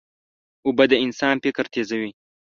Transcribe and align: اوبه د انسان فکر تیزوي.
اوبه 0.65 0.85
د 0.91 0.93
انسان 1.05 1.35
فکر 1.43 1.65
تیزوي. 1.73 2.11